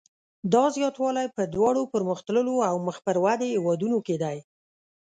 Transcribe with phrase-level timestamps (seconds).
[0.53, 4.37] دا زیاتوالی په دواړو پرمختللو او مخ پر ودې هېوادونو کې دی.